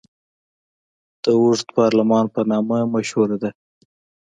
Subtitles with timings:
[1.23, 3.49] د اوږد پارلمان په نامه مشهوره ده.